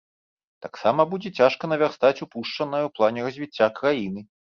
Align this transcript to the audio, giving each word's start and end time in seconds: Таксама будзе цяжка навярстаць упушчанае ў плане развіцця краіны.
Таксама 0.65 1.01
будзе 1.11 1.29
цяжка 1.39 1.69
навярстаць 1.73 2.23
упушчанае 2.27 2.79
ў 2.85 2.89
плане 2.97 3.27
развіцця 3.27 3.67
краіны. 3.79 4.25